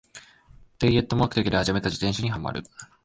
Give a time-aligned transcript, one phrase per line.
[0.79, 2.63] ダイエット目的で始めた自転車にハマる